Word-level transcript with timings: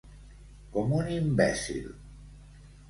Com 0.77 0.95
un 1.01 1.11
imbècil. 1.19 1.89